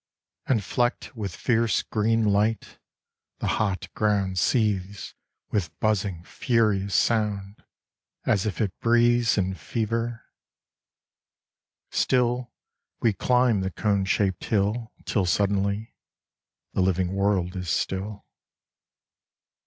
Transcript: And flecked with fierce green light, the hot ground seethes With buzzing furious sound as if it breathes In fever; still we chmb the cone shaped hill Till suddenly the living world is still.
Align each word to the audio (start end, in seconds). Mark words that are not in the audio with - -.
And 0.47 0.63
flecked 0.63 1.15
with 1.15 1.35
fierce 1.35 1.83
green 1.83 2.23
light, 2.25 2.79
the 3.37 3.45
hot 3.61 3.93
ground 3.93 4.39
seethes 4.39 5.13
With 5.51 5.79
buzzing 5.79 6.23
furious 6.23 6.95
sound 6.95 7.63
as 8.25 8.47
if 8.47 8.59
it 8.59 8.73
breathes 8.79 9.37
In 9.37 9.53
fever; 9.53 10.25
still 11.91 12.51
we 12.99 13.13
chmb 13.13 13.61
the 13.61 13.69
cone 13.69 14.03
shaped 14.05 14.43
hill 14.45 14.91
Till 15.05 15.27
suddenly 15.27 15.93
the 16.73 16.81
living 16.81 17.13
world 17.13 17.55
is 17.55 17.69
still. 17.69 18.25